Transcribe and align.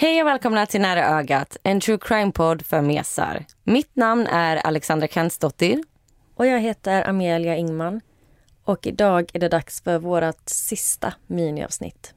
Hej 0.00 0.22
och 0.22 0.26
välkomna 0.26 0.66
till 0.66 0.80
Nära 0.80 1.18
ögat, 1.18 1.56
en 1.62 1.80
true 1.80 1.98
crime-podd 1.98 2.66
för 2.66 2.80
mesar. 2.80 3.44
Mitt 3.64 3.96
namn 3.96 4.26
är 4.26 4.56
Alexandra 4.56 5.08
Kentsdottir. 5.08 5.82
Och 6.34 6.46
jag 6.46 6.60
heter 6.60 7.08
Amelia 7.08 7.56
Ingman. 7.56 8.00
Och 8.64 8.86
idag 8.86 9.30
är 9.34 9.38
det 9.38 9.48
dags 9.48 9.82
för 9.82 9.98
vårt 9.98 10.48
sista 10.48 11.14
miniavsnitt. 11.26 12.14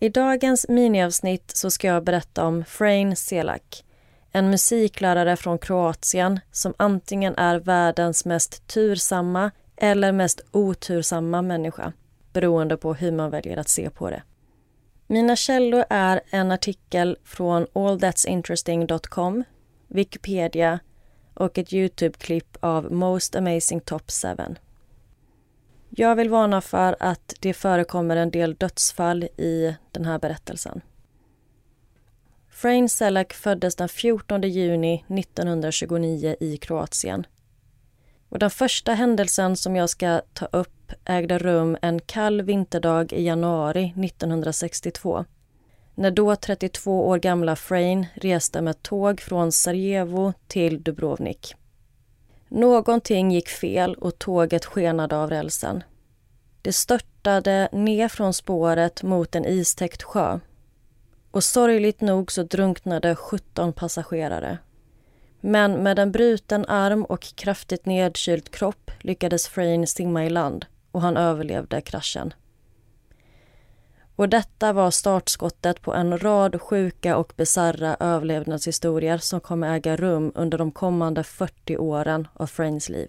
I 0.00 0.08
dagens 0.08 0.68
miniavsnitt 0.68 1.56
så 1.56 1.70
ska 1.70 1.86
jag 1.86 2.04
berätta 2.04 2.44
om 2.44 2.64
Frane 2.64 3.16
Selak. 3.16 3.84
En 4.32 4.50
musiklärare 4.50 5.36
från 5.36 5.58
Kroatien 5.58 6.40
som 6.52 6.74
antingen 6.76 7.34
är 7.36 7.58
världens 7.58 8.24
mest 8.24 8.68
tursamma 8.68 9.50
eller 9.76 10.12
mest 10.12 10.40
otursamma 10.50 11.42
människa 11.42 11.92
beroende 12.34 12.76
på 12.76 12.94
hur 12.94 13.12
man 13.12 13.30
väljer 13.30 13.56
att 13.56 13.68
se 13.68 13.90
på 13.90 14.10
det. 14.10 14.22
Mina 15.06 15.36
källor 15.36 15.84
är 15.90 16.20
en 16.30 16.50
artikel 16.50 17.16
från 17.24 17.66
allthat'sinteresting.com, 17.72 19.44
Wikipedia 19.88 20.78
och 21.34 21.58
ett 21.58 21.72
Youtube-klipp 21.72 22.56
av 22.60 22.92
Most 22.92 23.36
Amazing 23.36 23.80
Top 23.80 24.10
7. 24.10 24.28
Jag 25.90 26.16
vill 26.16 26.30
varna 26.30 26.60
för 26.60 26.96
att 27.00 27.34
det 27.40 27.54
förekommer 27.54 28.16
en 28.16 28.30
del 28.30 28.54
dödsfall 28.54 29.22
i 29.22 29.74
den 29.92 30.04
här 30.04 30.18
berättelsen. 30.18 30.80
Frain 32.50 32.88
Selak 32.88 33.32
föddes 33.32 33.76
den 33.76 33.88
14 33.88 34.42
juni 34.42 35.04
1929 35.08 36.36
i 36.40 36.56
Kroatien. 36.56 37.26
Och 38.28 38.38
den 38.38 38.50
första 38.50 38.94
händelsen 38.94 39.56
som 39.56 39.76
jag 39.76 39.90
ska 39.90 40.20
ta 40.32 40.46
upp 40.46 40.83
ägde 41.04 41.38
rum 41.38 41.76
en 41.82 42.00
kall 42.00 42.42
vinterdag 42.42 43.12
i 43.12 43.22
januari 43.22 43.94
1962 44.04 45.24
när 45.94 46.10
då 46.10 46.36
32 46.36 47.08
år 47.08 47.18
gamla 47.18 47.56
Frain 47.56 48.06
reste 48.14 48.60
med 48.60 48.82
tåg 48.82 49.20
från 49.20 49.52
Sarajevo 49.52 50.32
till 50.46 50.82
Dubrovnik. 50.82 51.54
Någonting 52.48 53.32
gick 53.32 53.48
fel 53.48 53.94
och 53.94 54.18
tåget 54.18 54.64
skenade 54.64 55.16
av 55.16 55.30
rälsen. 55.30 55.82
Det 56.62 56.72
störtade 56.72 57.68
ner 57.72 58.08
från 58.08 58.34
spåret 58.34 59.02
mot 59.02 59.34
en 59.34 59.44
istäckt 59.44 60.02
sjö. 60.02 60.38
Och 61.30 61.44
sorgligt 61.44 62.00
nog 62.00 62.32
så 62.32 62.42
drunknade 62.42 63.16
17 63.16 63.72
passagerare. 63.72 64.58
Men 65.40 65.82
med 65.82 65.98
en 65.98 66.12
bruten 66.12 66.64
arm 66.68 67.04
och 67.04 67.22
kraftigt 67.22 67.86
nedkyld 67.86 68.50
kropp 68.50 68.90
lyckades 69.00 69.48
Frain 69.48 69.86
simma 69.86 70.24
i 70.24 70.30
land 70.30 70.66
och 70.94 71.02
han 71.02 71.16
överlevde 71.16 71.80
kraschen. 71.80 72.34
Och 74.16 74.28
detta 74.28 74.72
var 74.72 74.90
startskottet 74.90 75.82
på 75.82 75.94
en 75.94 76.18
rad 76.18 76.60
sjuka 76.60 77.16
och 77.16 77.32
bisarra 77.36 77.96
överlevnadshistorier 78.00 79.18
som 79.18 79.40
kommer 79.40 79.74
äga 79.76 79.96
rum 79.96 80.32
under 80.34 80.58
de 80.58 80.70
kommande 80.70 81.24
40 81.24 81.76
åren 81.76 82.28
av 82.34 82.46
Frains 82.46 82.88
liv. 82.88 83.08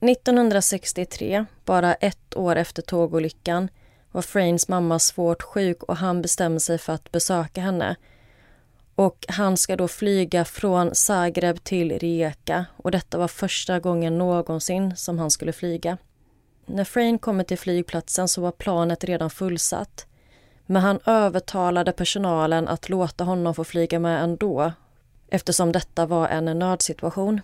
1963, 0.00 1.44
bara 1.64 1.94
ett 1.94 2.36
år 2.36 2.56
efter 2.56 2.82
tågolyckan, 2.82 3.68
var 4.12 4.22
Frains 4.22 4.68
mamma 4.68 4.98
svårt 4.98 5.42
sjuk 5.42 5.82
och 5.82 5.96
han 5.96 6.22
bestämde 6.22 6.60
sig 6.60 6.78
för 6.78 6.92
att 6.92 7.12
besöka 7.12 7.60
henne. 7.60 7.96
Och 8.94 9.24
han 9.28 9.56
ska 9.56 9.76
då 9.76 9.88
flyga 9.88 10.44
från 10.44 10.94
Zagreb 10.94 11.64
till 11.64 11.98
Rijeka 11.98 12.66
och 12.76 12.90
detta 12.90 13.18
var 13.18 13.28
första 13.28 13.80
gången 13.80 14.18
någonsin 14.18 14.96
som 14.96 15.18
han 15.18 15.30
skulle 15.30 15.52
flyga. 15.52 15.98
När 16.74 16.84
Frayne 16.84 17.18
kommer 17.18 17.44
till 17.44 17.58
flygplatsen 17.58 18.28
så 18.28 18.40
var 18.40 18.52
planet 18.52 19.04
redan 19.04 19.30
fullsatt. 19.30 20.06
Men 20.66 20.82
han 20.82 21.00
övertalade 21.06 21.92
personalen 21.92 22.68
att 22.68 22.88
låta 22.88 23.24
honom 23.24 23.54
få 23.54 23.64
flyga 23.64 23.98
med 23.98 24.22
ändå 24.22 24.72
eftersom 25.28 25.72
detta 25.72 26.06
var 26.06 26.28
en 26.28 26.58
nödsituation. 26.58 27.40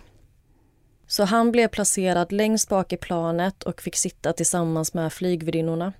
Så 1.07 1.23
han 1.23 1.51
blev 1.51 1.67
placerad 1.67 2.31
längst 2.31 2.69
bak 2.69 2.93
i 2.93 2.97
planet 2.97 3.63
och 3.63 3.81
fick 3.81 3.95
sitta 3.95 4.33
tillsammans 4.33 4.93
med 4.93 5.13
flygvärdinnorna. 5.13 5.93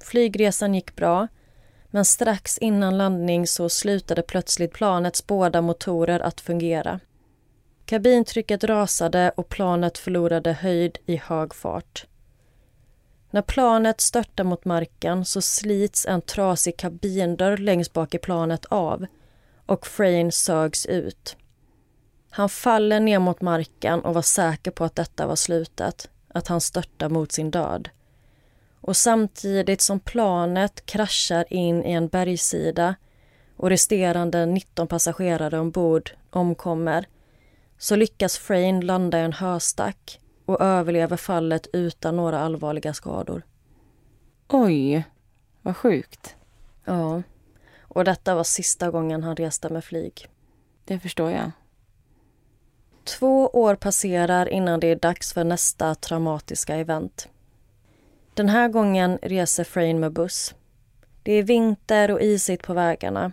Flygresan 0.00 0.74
gick 0.74 0.96
bra, 0.96 1.28
men 1.90 2.04
strax 2.04 2.58
innan 2.58 2.98
landning 2.98 3.46
så 3.46 3.68
slutade 3.68 4.22
plötsligt 4.22 4.72
planets 4.72 5.26
båda 5.26 5.60
motorer 5.60 6.20
att 6.20 6.40
fungera. 6.40 7.00
Kabintrycket 7.84 8.64
rasade 8.64 9.32
och 9.36 9.48
planet 9.48 9.98
förlorade 9.98 10.52
höjd 10.52 10.98
i 11.06 11.16
hög 11.16 11.54
fart. 11.54 12.06
När 13.30 13.42
planet 13.42 14.00
störtar 14.00 14.44
mot 14.44 14.64
marken 14.64 15.24
så 15.24 15.40
slits 15.40 16.06
en 16.06 16.20
trasig 16.20 16.76
kabindörr 16.76 17.56
längst 17.56 17.92
bak 17.92 18.14
i 18.14 18.18
planet 18.18 18.64
av 18.64 19.06
och 19.66 19.86
Frain 19.86 20.32
sögs 20.32 20.86
ut. 20.86 21.36
Han 22.30 22.48
faller 22.48 23.00
ner 23.00 23.18
mot 23.18 23.40
marken 23.40 24.00
och 24.00 24.14
var 24.14 24.22
säker 24.22 24.70
på 24.70 24.84
att 24.84 24.96
detta 24.96 25.26
var 25.26 25.36
slutet, 25.36 26.10
att 26.28 26.48
han 26.48 26.60
störtar 26.60 27.08
mot 27.08 27.32
sin 27.32 27.50
död. 27.50 27.88
Och 28.80 28.96
samtidigt 28.96 29.80
som 29.80 30.00
planet 30.00 30.86
kraschar 30.86 31.44
in 31.52 31.84
i 31.84 31.92
en 31.92 32.08
bergssida 32.08 32.94
och 33.56 33.70
resterande 33.70 34.46
19 34.46 34.88
passagerare 34.88 35.58
ombord 35.58 36.10
omkommer 36.30 37.06
så 37.78 37.96
lyckas 37.96 38.38
Frain 38.38 38.80
landa 38.80 39.18
i 39.18 39.22
en 39.22 39.32
höstack 39.32 40.20
och 40.48 40.60
överlever 40.60 41.16
fallet 41.16 41.66
utan 41.72 42.16
några 42.16 42.40
allvarliga 42.40 42.94
skador. 42.94 43.42
Oj, 44.48 45.04
vad 45.62 45.76
sjukt. 45.76 46.36
Ja, 46.84 47.22
och 47.80 48.04
detta 48.04 48.34
var 48.34 48.44
sista 48.44 48.90
gången 48.90 49.22
han 49.22 49.36
reste 49.36 49.68
med 49.68 49.84
flyg. 49.84 50.28
Det 50.84 50.98
förstår 50.98 51.30
jag. 51.30 51.50
Två 53.04 53.48
år 53.48 53.74
passerar 53.74 54.48
innan 54.48 54.80
det 54.80 54.86
är 54.86 54.96
dags 54.96 55.32
för 55.32 55.44
nästa 55.44 55.94
traumatiska 55.94 56.76
event. 56.76 57.28
Den 58.34 58.48
här 58.48 58.68
gången 58.68 59.18
reser 59.22 59.64
Frain 59.64 60.00
med 60.00 60.12
buss. 60.12 60.54
Det 61.22 61.32
är 61.32 61.42
vinter 61.42 62.10
och 62.10 62.22
isigt 62.22 62.62
på 62.66 62.74
vägarna. 62.74 63.32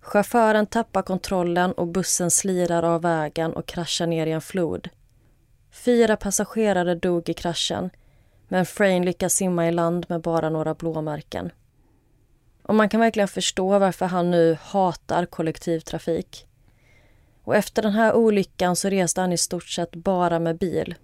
Chauffören 0.00 0.66
tappar 0.66 1.02
kontrollen 1.02 1.72
och 1.72 1.86
bussen 1.86 2.30
slirar 2.30 2.82
av 2.82 3.02
vägen 3.02 3.52
och 3.52 3.66
kraschar 3.66 4.06
ner 4.06 4.26
i 4.26 4.32
en 4.32 4.40
flod. 4.40 4.88
Fyra 5.72 6.16
passagerare 6.16 6.94
dog 6.94 7.28
i 7.28 7.34
kraschen 7.34 7.90
men 8.48 8.66
Frain 8.66 9.04
lyckas 9.04 9.34
simma 9.34 9.68
i 9.68 9.72
land 9.72 10.06
med 10.08 10.20
bara 10.20 10.50
några 10.50 10.74
blåmärken. 10.74 11.52
Och 12.62 12.74
man 12.74 12.88
kan 12.88 13.00
verkligen 13.00 13.28
förstå 13.28 13.78
varför 13.78 14.06
han 14.06 14.30
nu 14.30 14.56
hatar 14.60 15.26
kollektivtrafik. 15.26 16.46
Och 17.44 17.56
efter 17.56 17.82
den 17.82 17.92
här 17.92 18.14
olyckan 18.14 18.76
så 18.76 18.88
reste 18.88 19.20
han 19.20 19.32
i 19.32 19.38
stort 19.38 19.68
sett 19.68 19.94
bara 19.94 20.38
med 20.38 20.58
bil. 20.58 20.94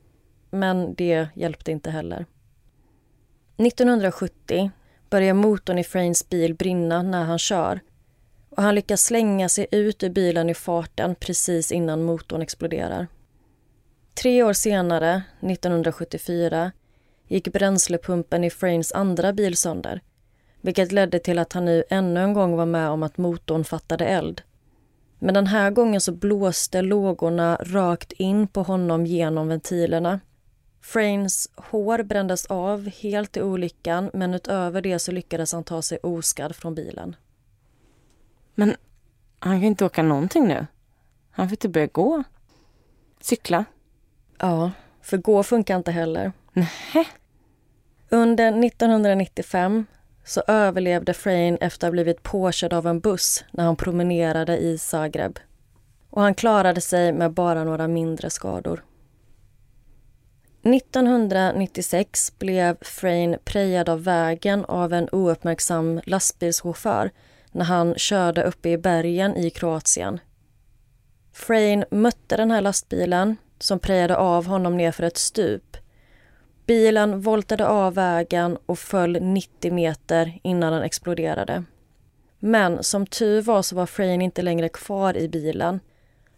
Men 0.51 0.95
det 0.95 1.29
hjälpte 1.35 1.71
inte 1.71 1.91
heller. 1.91 2.27
1970 3.57 4.71
börjar 5.11 5.35
motorn 5.35 5.79
i 5.79 5.85
Frains 5.85 6.29
bil 6.29 6.55
brinna 6.55 7.03
när 7.03 7.25
han 7.25 7.39
kör 7.39 7.81
och 8.51 8.63
han 8.63 8.75
lyckas 8.75 9.03
slänga 9.03 9.49
sig 9.49 9.67
ut 9.71 10.03
ur 10.03 10.11
bilen 10.11 10.51
i 10.51 10.55
farten 10.55 11.15
precis 11.15 11.73
innan 11.73 12.03
motorn 12.03 12.43
exploderar. 12.43 13.07
Tre 14.23 14.43
år 14.43 14.53
senare, 14.53 15.23
1974, 15.41 16.73
gick 17.29 17.53
bränslepumpen 17.53 18.45
i 18.45 18.51
Frains 18.51 18.93
andra 18.93 19.33
bil 19.33 19.57
sönder 19.57 20.01
vilket 20.61 20.93
ledde 20.93 21.19
till 21.19 21.39
att 21.39 21.53
han 21.53 21.65
nu 21.65 21.85
ännu 21.91 22.21
en 22.21 22.33
gång 22.33 22.57
var 22.57 22.67
med 22.67 22.89
om 22.89 23.03
att 23.03 23.19
motorn 23.19 23.65
fattade 23.65 24.07
eld. 24.07 24.43
Men 25.19 25.35
den 25.35 25.47
här 25.47 25.71
gången 25.71 26.01
så 26.01 26.13
blåste 26.13 26.83
lågorna 26.83 27.57
rakt 27.61 28.13
in 28.13 28.49
på 28.49 28.63
honom 28.63 29.07
genom 29.07 29.49
ventilerna. 29.49 30.21
Frains 30.81 31.51
hår 31.57 32.03
brändes 32.03 32.47
av 32.47 32.89
helt 32.89 33.37
i 33.37 33.43
olyckan 33.43 34.11
men 34.15 34.35
utöver 34.35 34.83
det 34.83 34.99
så 34.99 35.13
lyckades 35.13 35.53
han 35.53 35.65
ta 35.65 35.83
sig 35.83 35.99
oskadd 36.03 36.57
från 36.57 36.75
bilen. 36.75 37.17
Men 38.55 38.77
Han 39.39 39.61
kan 39.61 39.65
inte 39.65 39.85
åka 39.85 40.03
någonting 40.03 40.49
nu. 40.49 40.67
Han 41.31 41.49
får 41.49 41.53
inte 41.53 41.69
börja 41.69 41.87
gå. 41.87 42.23
Cykla. 43.21 43.65
Ja, 44.39 44.71
för 45.03 45.17
gå 45.17 45.43
funkar 45.43 45.77
inte 45.77 45.91
heller. 45.91 46.33
Nähä. 46.53 47.05
Under 48.09 48.65
1995 48.65 49.87
så 50.25 50.43
överlevde 50.47 51.15
Frayne 51.15 51.59
efter 51.61 51.87
att 51.87 51.89
ha 51.89 51.93
blivit 51.93 52.23
påkörd 52.23 52.73
av 52.73 52.87
en 52.87 53.01
buss 53.01 53.45
när 53.51 53.65
han 53.65 53.77
promenerade 53.77 54.59
i 54.59 54.79
Zagreb. 54.79 55.39
Och 56.11 56.23
han 56.23 56.35
klarade 56.35 56.81
sig 56.81 57.13
med 57.13 57.33
bara 57.33 57.65
några 57.65 57.89
mindre 57.89 58.31
skador. 58.31 58.85
1996 60.63 62.39
blev 62.39 62.77
Frayne 62.81 63.39
prejad 63.45 63.89
av 63.89 64.05
vägen 64.05 64.65
av 64.65 64.93
en 64.93 65.09
ouppmärksam 65.13 66.01
lastbilschaufför 66.05 67.11
när 67.53 67.65
han 67.65 67.95
körde 67.95 68.43
uppe 68.43 68.69
i 68.69 68.79
bergen 68.79 69.37
i 69.37 69.51
Kroatien. 69.51 70.21
Frayne 71.33 71.87
mötte 71.91 72.37
den 72.37 72.51
här 72.51 72.61
lastbilen 72.61 73.37
som 73.59 73.79
prejade 73.79 74.17
av 74.17 74.47
honom 74.47 74.77
nerför 74.77 75.03
ett 75.03 75.17
stup. 75.17 75.77
Bilen 76.67 77.21
voltade 77.21 77.69
av 77.69 77.95
vägen 77.95 78.59
och 78.67 78.79
föll 78.79 79.23
90 79.23 79.73
meter 79.73 80.39
innan 80.43 80.73
den 80.73 80.83
exploderade. 80.83 81.65
Men 82.39 82.83
som 82.83 83.07
tur 83.07 83.43
var 83.43 83.63
så 83.63 83.77
var 83.77 83.87
Frayne 83.87 84.25
inte 84.25 84.43
längre 84.43 84.69
kvar 84.69 85.17
i 85.17 85.29
bilen. 85.29 85.81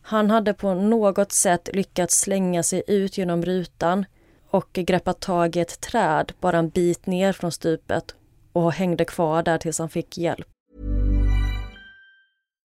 Han 0.03 0.31
hade 0.31 0.55
på 0.55 0.75
något 0.75 1.33
sätt 1.33 1.69
lyckats 1.73 2.21
slänga 2.21 2.63
sig 2.63 2.83
ut 2.87 3.19
genom 3.19 3.45
rutan 3.45 4.05
och 4.51 4.69
greppat 4.73 5.21
tag 5.21 5.57
i 5.57 5.61
ett 5.61 5.81
träd 5.81 6.33
bara 6.41 6.59
en 6.59 6.69
bit 6.69 7.07
ner 7.07 7.33
från 7.33 7.53
stupet 7.53 8.15
och 8.53 8.73
hängde 8.73 9.05
kvar 9.05 9.43
där 9.43 9.59
tills 9.59 9.79
han 9.79 9.89
fick 9.89 10.19
hjälp. 10.19 10.47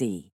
see. 0.00 0.30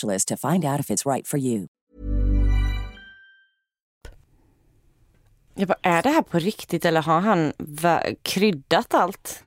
to 0.00 0.36
find 0.36 0.64
out 0.64 0.80
if 0.80 0.90
it's 0.90 1.12
right 1.12 1.28
for 1.28 1.38
you. 1.38 1.66
Jag 5.54 5.68
bara, 5.68 5.78
är 5.82 6.02
det 6.02 6.08
här 6.08 6.22
på 6.22 6.38
riktigt 6.38 6.84
eller 6.84 7.02
har 7.02 7.20
han 7.20 7.52
kryddat 8.22 8.94
allt? 8.94 9.44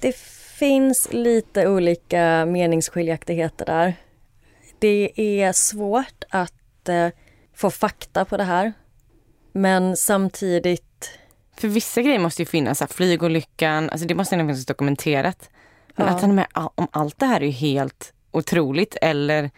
Det 0.00 0.16
finns 0.58 1.12
lite 1.12 1.68
olika 1.68 2.46
meningsskiljaktigheter 2.46 3.66
där. 3.66 3.94
Det 4.78 5.12
är 5.16 5.52
svårt 5.52 6.24
att 6.30 6.88
eh, 6.88 7.08
få 7.54 7.70
fakta 7.70 8.24
på 8.24 8.36
det 8.36 8.44
här. 8.44 8.72
Men 9.52 9.96
samtidigt... 9.96 11.10
För 11.56 11.68
vissa 11.68 12.02
grejer 12.02 12.18
måste 12.18 12.42
ju 12.42 12.46
finnas, 12.46 12.78
så 12.78 12.84
här, 12.84 12.92
flygolyckan, 12.92 13.90
alltså 13.90 14.06
det 14.06 14.14
måste 14.14 14.34
ändå 14.34 14.44
finnas 14.44 14.66
dokumenterat. 14.66 15.50
Men 15.96 16.06
ja. 16.06 16.14
att 16.14 16.20
han 16.20 16.30
är 16.30 16.34
med 16.34 16.46
om 16.54 16.88
allt 16.90 17.18
det 17.18 17.26
här 17.26 17.40
är 17.40 17.46
ju 17.46 17.50
helt 17.50 18.12
otroligt 18.34 18.96
eller 19.02 19.50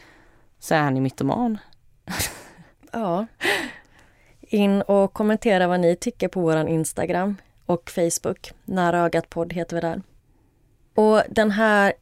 så 0.59 0.75
är 0.75 0.81
han 0.81 0.97
ju 0.97 1.03
mytoman. 1.03 1.59
ja. 2.93 3.27
In 4.41 4.83
och 4.83 5.13
kommentera 5.13 5.67
vad 5.67 5.81
ni 5.81 5.97
tycker 5.97 6.29
på 6.29 6.41
våran 6.41 6.69
Instagram 6.69 7.37
och 7.67 7.91
Facebook. 7.91 8.53
Nära 8.65 8.99
ögat 8.99 9.31
podd 9.31 9.53
heter 9.53 9.77
vi 9.77 9.81
där. 9.81 10.03
Och 10.95 11.23
den 11.31 11.51
här 11.51 11.93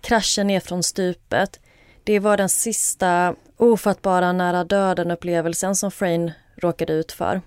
kraschen 0.00 0.46
ner 0.46 0.60
från 0.60 0.82
stupet, 0.82 1.60
det 2.04 2.18
var 2.18 2.36
den 2.36 2.48
sista 2.48 3.34
ofattbara 3.56 4.32
nära 4.32 4.64
döden-upplevelsen 4.64 5.76
som 5.76 5.90
Frayne 5.90 6.34
råkade 6.56 6.92
ut 6.92 7.12
för. 7.12 7.42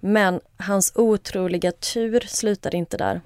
Men 0.00 0.40
hans 0.56 0.92
otroliga 0.94 1.72
tur 1.72 2.20
slutade 2.26 2.76
inte 2.76 2.96
där. 2.96 3.20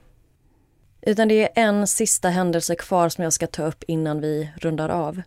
Utan 1.06 1.28
det 1.28 1.42
är 1.42 1.64
en 1.68 1.86
sista 1.86 2.28
händelse 2.28 2.74
kvar 2.76 3.08
som 3.08 3.24
jag 3.24 3.32
ska 3.32 3.46
ta 3.46 3.66
upp 3.66 3.84
innan 3.88 4.20
vi 4.20 4.50
rundar 4.56 4.88
av. 4.88 5.22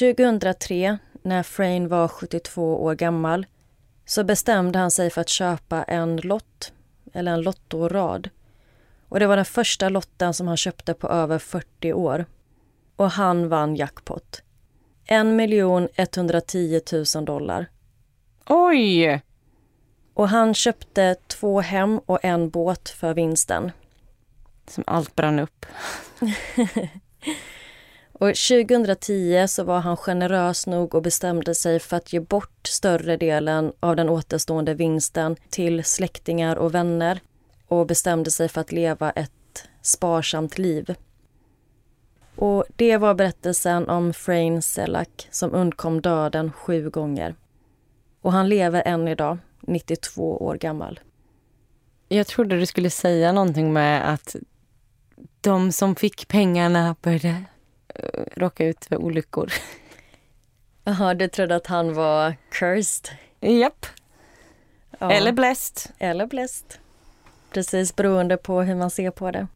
2003, 0.00 0.98
när 1.22 1.42
Frayne 1.42 1.88
var 1.88 2.08
72 2.08 2.82
år 2.82 2.94
gammal, 2.94 3.46
så 4.06 4.24
bestämde 4.24 4.78
han 4.78 4.90
sig 4.90 5.10
för 5.10 5.20
att 5.20 5.28
köpa 5.28 5.82
en 5.82 6.16
lott, 6.16 6.72
eller 7.12 7.32
en 7.32 7.42
lottorad. 7.42 8.30
Och 9.08 9.20
det 9.20 9.26
var 9.26 9.36
den 9.36 9.44
första 9.44 9.88
lotten 9.88 10.34
som 10.34 10.48
han 10.48 10.56
köpte 10.56 10.94
på 10.94 11.08
över 11.08 11.38
40 11.38 11.92
år. 11.92 12.26
Och 12.96 13.10
han 13.10 13.48
vann 13.48 13.76
jackpot. 13.76 14.42
1 15.04 15.26
110 15.96 16.80
000 17.14 17.24
dollar. 17.24 17.66
Oj! 18.46 19.22
Och 20.14 20.28
han 20.28 20.54
köpte 20.54 21.16
två 21.26 21.60
hem 21.60 21.98
och 21.98 22.24
en 22.24 22.50
båt 22.50 22.88
för 22.88 23.14
vinsten. 23.14 23.72
Som 24.68 24.84
allt 24.86 25.14
brann 25.14 25.38
upp. 25.38 25.66
och 28.12 28.34
2010 28.34 29.46
så 29.48 29.64
var 29.64 29.80
han 29.80 29.96
generös 29.96 30.66
nog 30.66 30.94
och 30.94 31.02
bestämde 31.02 31.54
sig 31.54 31.78
för 31.78 31.96
att 31.96 32.12
ge 32.12 32.20
bort 32.20 32.66
större 32.66 33.16
delen 33.16 33.72
av 33.80 33.96
den 33.96 34.08
återstående 34.08 34.74
vinsten 34.74 35.36
till 35.50 35.84
släktingar 35.84 36.56
och 36.56 36.74
vänner 36.74 37.20
och 37.68 37.86
bestämde 37.86 38.30
sig 38.30 38.48
för 38.48 38.60
att 38.60 38.72
leva 38.72 39.10
ett 39.10 39.68
sparsamt 39.82 40.58
liv. 40.58 40.94
Och 42.36 42.64
det 42.76 42.96
var 42.96 43.14
berättelsen 43.14 43.88
om 43.88 44.12
Frain 44.12 44.62
Selak 44.62 45.28
som 45.30 45.54
undkom 45.54 46.00
döden 46.00 46.52
sju 46.52 46.90
gånger. 46.90 47.34
Och 48.20 48.32
han 48.32 48.48
lever 48.48 48.82
än 48.86 49.08
idag, 49.08 49.38
92 49.60 50.36
år 50.36 50.54
gammal. 50.54 51.00
Jag 52.08 52.26
trodde 52.26 52.58
du 52.58 52.66
skulle 52.66 52.90
säga 52.90 53.32
någonting 53.32 53.72
med 53.72 54.12
att 54.12 54.36
de 55.40 55.72
som 55.72 55.96
fick 55.96 56.28
pengarna 56.28 56.96
började 57.02 57.44
uh, 58.04 58.24
råka 58.36 58.66
ut 58.66 58.84
för 58.84 58.96
olyckor. 58.96 59.52
Jaha, 60.84 61.14
du 61.14 61.28
trodde 61.28 61.56
att 61.56 61.66
han 61.66 61.94
var 61.94 62.36
cursed? 62.50 63.08
Japp. 63.40 63.86
Ja. 64.98 65.12
Eller 65.12 65.32
blessed. 65.32 65.92
Eller 65.98 66.26
blessed. 66.26 66.66
Precis 67.50 67.96
beroende 67.96 68.36
på 68.36 68.62
hur 68.62 68.74
man 68.74 68.90
ser 68.90 69.10
på 69.10 69.30
det. 69.30 69.46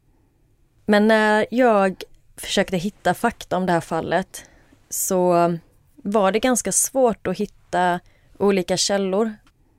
Men 0.85 1.07
när 1.07 1.45
jag 1.51 2.03
försökte 2.37 2.77
hitta 2.77 3.13
fakta 3.13 3.57
om 3.57 3.65
det 3.65 3.71
här 3.71 3.81
fallet 3.81 4.45
så 4.89 5.57
var 5.95 6.31
det 6.31 6.39
ganska 6.39 6.71
svårt 6.71 7.27
att 7.27 7.37
hitta 7.37 7.99
olika 8.37 8.77
källor. 8.77 9.33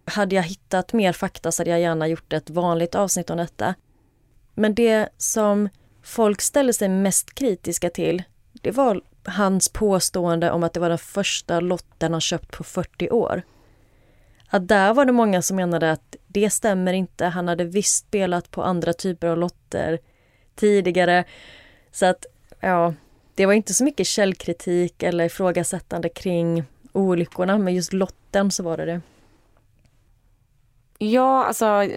Hade 0.05 0.35
jag 0.35 0.43
hittat 0.43 0.93
mer 0.93 1.13
fakta 1.13 1.53
så 1.53 1.61
hade 1.61 1.71
jag 1.71 1.81
gärna 1.81 2.09
gjort 2.09 2.33
ett 2.33 2.51
vanligt 2.51 2.95
avsnitt 2.95 3.31
om 3.31 3.37
detta. 3.37 3.75
Men 4.55 4.75
det 4.75 5.09
som 5.17 5.69
folk 6.03 6.41
ställde 6.41 6.73
sig 6.73 6.89
mest 6.89 7.35
kritiska 7.35 7.91
till, 7.91 8.23
det 8.53 8.71
var 8.71 9.01
hans 9.25 9.69
påstående 9.69 10.51
om 10.51 10.63
att 10.63 10.73
det 10.73 10.81
var 10.81 10.89
den 10.89 10.99
första 10.99 11.61
lotten 11.61 12.13
han 12.13 12.21
köpt 12.21 12.57
på 12.57 12.65
40 12.65 13.11
år. 13.11 13.43
Att 14.49 14.69
där 14.69 14.95
var 14.95 15.05
det 15.05 15.13
många 15.13 15.43
som 15.43 15.57
menade 15.57 15.93
att 15.93 16.17
det 16.27 16.51
stämmer 16.51 16.93
inte. 16.93 17.25
Han 17.27 17.49
hade 17.49 17.65
visst 17.65 18.07
spelat 18.07 18.51
på 18.51 18.63
andra 18.63 18.93
typer 18.93 19.27
av 19.27 19.39
lotter 19.39 19.99
tidigare. 20.55 21.25
Så 21.93 22.07
att, 22.07 22.27
ja, 22.61 22.95
det 23.35 23.47
var 23.47 23.53
inte 23.53 23.75
så 23.75 23.85
mycket 23.85 24.07
källkritik 24.07 25.03
eller 25.03 25.25
ifrågasättande 25.25 26.09
kring 26.09 26.65
olyckorna, 26.93 27.59
men 27.59 27.75
just 27.75 27.93
lotten 27.93 28.51
så 28.51 28.63
var 28.63 28.77
det 28.77 28.85
det. 28.85 29.01
Ja, 30.99 31.45
alltså 31.45 31.89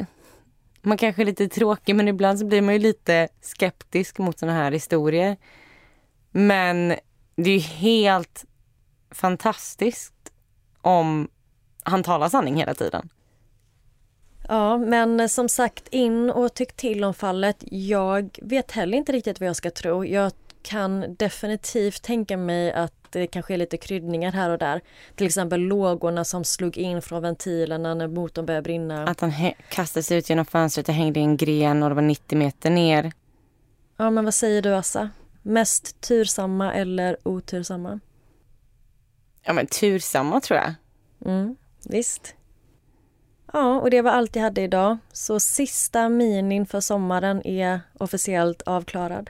man 0.82 0.98
kanske 0.98 1.22
är 1.22 1.26
lite 1.26 1.48
tråkig 1.48 1.96
men 1.96 2.08
ibland 2.08 2.40
så 2.40 2.46
blir 2.46 2.62
man 2.62 2.74
ju 2.74 2.80
lite 2.80 3.28
skeptisk 3.42 4.18
mot 4.18 4.40
såna 4.40 4.54
här 4.54 4.72
historier. 4.72 5.38
Men 6.32 6.88
det 7.36 7.50
är 7.50 7.54
ju 7.54 7.60
helt 7.60 8.46
fantastiskt 9.12 10.14
om 10.82 11.28
han 11.84 12.04
talar 12.04 12.30
sanning 12.30 12.56
hela 12.56 12.74
tiden. 12.74 13.10
Ja, 14.48 14.78
men 14.78 15.30
som 15.30 15.50
sagt 15.50 15.88
in 15.88 16.30
och 16.30 16.54
tyck 16.54 16.74
till 16.74 17.04
om 17.04 17.14
fallet. 17.14 17.64
Jag 17.72 18.40
vet 18.42 18.72
heller 18.72 18.98
inte 18.98 19.12
riktigt 19.12 19.40
vad 19.40 19.50
jag 19.50 19.56
ska 19.56 19.72
tro. 19.72 20.06
Jag 20.06 20.32
kan 20.64 21.16
definitivt 21.16 22.04
tänka 22.04 22.38
mig 22.38 22.72
att 22.72 22.97
det 23.12 23.28
kanske 23.28 23.54
är 23.54 23.58
lite 23.58 23.78
kryddningar 23.78 24.32
här 24.32 24.50
och 24.50 24.58
där. 24.58 24.82
Till 25.16 25.28
exempel 25.28 25.60
lågorna 25.60 26.26
som 26.26 26.44
slog 26.44 26.78
in 26.78 27.02
från 27.02 27.22
ventilerna 27.22 27.94
när 27.94 28.08
motorn 28.08 28.46
började 28.46 28.64
brinna. 28.64 29.08
Att 29.08 29.22
han 29.22 29.34
kastade 29.70 30.04
sig 30.04 30.18
ut 30.18 30.30
genom 30.30 30.46
fönstret 30.46 30.90
och 30.90 30.96
hängde 30.96 31.20
i 31.20 31.24
en 31.24 31.38
gren 31.38 31.84
och 31.84 31.90
det 31.90 31.96
var 31.96 32.02
90 32.02 32.38
meter 32.38 32.70
ner. 32.70 33.12
Ja, 33.98 34.10
men 34.10 34.26
vad 34.26 34.34
säger 34.34 34.62
du 34.62 34.76
Assa? 34.76 35.10
Mest 35.42 36.02
tursamma 36.02 36.74
eller 36.74 37.18
otursamma? 37.24 38.00
Ja, 39.44 39.54
men 39.54 39.68
tursamma 39.68 40.42
tror 40.42 40.60
jag. 40.60 40.74
Mm, 41.26 41.56
visst. 41.86 42.36
Ja, 43.54 43.80
och 43.82 43.90
det 43.90 44.02
var 44.02 44.12
allt 44.12 44.36
jag 44.36 44.44
hade 44.44 44.62
idag. 44.62 44.98
Så 45.12 45.40
sista 45.40 46.10
minin 46.10 46.66
för 46.66 46.80
sommaren 46.80 47.48
är 47.48 47.82
officiellt 47.98 48.62
avklarad. 48.62 49.30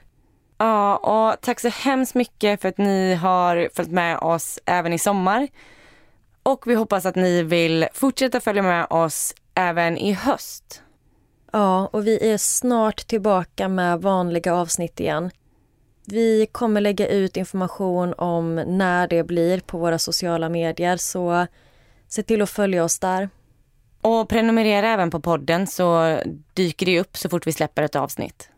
Ja, 0.57 0.97
och 0.97 1.41
tack 1.41 1.59
så 1.59 1.69
hemskt 1.69 2.15
mycket 2.15 2.61
för 2.61 2.69
att 2.69 2.77
ni 2.77 3.13
har 3.13 3.69
följt 3.75 3.91
med 3.91 4.19
oss 4.19 4.59
även 4.65 4.93
i 4.93 4.99
sommar. 4.99 5.47
Och 6.43 6.67
vi 6.67 6.75
hoppas 6.75 7.05
att 7.05 7.15
ni 7.15 7.43
vill 7.43 7.87
fortsätta 7.93 8.39
följa 8.39 8.61
med 8.61 8.87
oss 8.89 9.33
även 9.55 9.97
i 9.97 10.13
höst. 10.13 10.81
Ja, 11.51 11.89
och 11.93 12.07
vi 12.07 12.33
är 12.33 12.37
snart 12.37 13.07
tillbaka 13.07 13.67
med 13.67 14.01
vanliga 14.01 14.53
avsnitt 14.53 14.99
igen. 14.99 15.31
Vi 16.05 16.47
kommer 16.51 16.81
lägga 16.81 17.07
ut 17.07 17.37
information 17.37 18.13
om 18.17 18.55
när 18.55 19.07
det 19.07 19.23
blir 19.23 19.59
på 19.59 19.77
våra 19.77 19.99
sociala 19.99 20.49
medier 20.49 20.97
så 20.97 21.47
se 22.07 22.23
till 22.23 22.41
att 22.41 22.49
följa 22.49 22.83
oss 22.83 22.99
där. 22.99 23.29
Och 24.01 24.29
prenumerera 24.29 24.89
även 24.89 25.09
på 25.09 25.19
podden 25.19 25.67
så 25.67 26.19
dyker 26.53 26.85
det 26.85 26.99
upp 26.99 27.17
så 27.17 27.29
fort 27.29 27.47
vi 27.47 27.51
släpper 27.51 27.83
ett 27.83 27.95
avsnitt. 27.95 28.49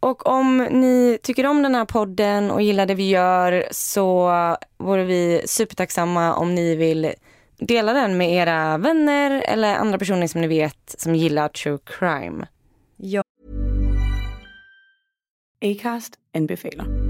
Och 0.00 0.26
om 0.26 0.56
ni 0.56 1.18
tycker 1.22 1.46
om 1.46 1.62
den 1.62 1.74
här 1.74 1.84
podden 1.84 2.50
och 2.50 2.62
gillar 2.62 2.86
det 2.86 2.94
vi 2.94 3.08
gör 3.08 3.64
så 3.70 4.30
vore 4.78 5.04
vi 5.04 5.42
supertacksamma 5.46 6.34
om 6.34 6.54
ni 6.54 6.76
vill 6.76 7.12
dela 7.58 7.92
den 7.92 8.16
med 8.16 8.32
era 8.32 8.78
vänner 8.78 9.44
eller 9.48 9.74
andra 9.74 9.98
personer 9.98 10.26
som 10.26 10.40
ni 10.40 10.46
vet 10.46 10.94
som 10.98 11.14
gillar 11.14 11.48
true 11.48 11.78
crime. 11.84 12.46
Ja. 12.96 13.22
Acast 15.64 16.14
anbefaler. 16.34 17.09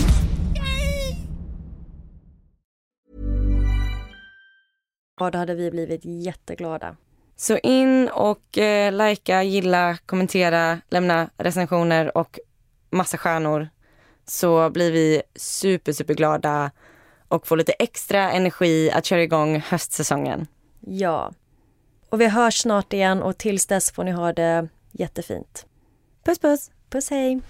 Ja, 5.21 5.31
då 5.31 5.37
hade 5.37 5.55
vi 5.55 5.71
blivit 5.71 6.01
jätteglada. 6.03 6.95
Så 7.35 7.57
in 7.57 8.09
och 8.09 8.57
eh, 8.57 8.91
likea, 8.91 9.43
gilla, 9.43 9.97
kommentera, 10.05 10.81
lämna 10.89 11.29
recensioner 11.37 12.17
och 12.17 12.39
massa 12.89 13.17
stjärnor 13.17 13.69
så 14.25 14.69
blir 14.69 14.91
vi 14.91 15.21
super, 15.35 15.91
super 15.91 16.13
glada 16.13 16.71
och 17.27 17.47
får 17.47 17.57
lite 17.57 17.71
extra 17.71 18.31
energi 18.31 18.91
att 18.91 19.05
köra 19.05 19.23
igång 19.23 19.59
höstsäsongen. 19.59 20.47
Ja. 20.79 21.31
Och 22.09 22.21
vi 22.21 22.27
hörs 22.27 22.61
snart 22.61 22.93
igen 22.93 23.21
och 23.21 23.37
tills 23.37 23.67
dess 23.67 23.91
får 23.91 24.03
ni 24.03 24.11
ha 24.11 24.33
det 24.33 24.67
jättefint. 24.91 25.65
Puss 26.23 26.39
puss! 26.39 26.71
Puss 26.89 27.09
hej! 27.09 27.41